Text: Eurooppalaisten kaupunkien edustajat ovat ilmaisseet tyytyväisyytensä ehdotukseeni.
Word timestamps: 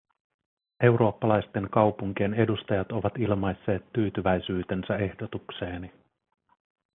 Eurooppalaisten 0.83 1.67
kaupunkien 1.71 2.33
edustajat 2.33 2.91
ovat 2.91 3.13
ilmaisseet 3.19 3.93
tyytyväisyytensä 3.93 4.95
ehdotukseeni. 4.97 5.93